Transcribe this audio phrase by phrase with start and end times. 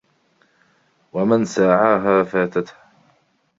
[1.13, 2.73] وَمَنْ سَاعَاهَا فَاتَتْهُ